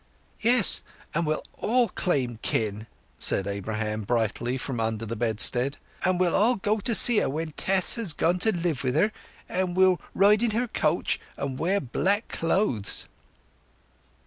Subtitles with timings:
[0.39, 0.81] "Yes;
[1.13, 2.87] and we'll all claim kin!"
[3.19, 5.77] said Abraham brightly from under the bedstead.
[6.03, 9.11] "And we'll all go and see her when Tess has gone to live with her;
[9.47, 13.07] and we'll ride in her coach and wear black clothes!"